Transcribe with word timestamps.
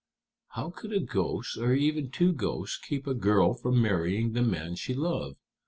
"How 0.55 0.71
could 0.71 0.93
a 0.93 0.99
ghost, 0.99 1.57
or 1.57 1.75
even 1.75 2.09
two 2.09 2.33
ghosts, 2.33 2.75
keep 2.79 3.05
a 3.05 3.13
girl 3.13 3.53
from 3.53 3.79
marrying 3.83 4.31
the 4.33 4.41
man 4.41 4.73
she 4.75 4.95
loved?" 4.95 5.37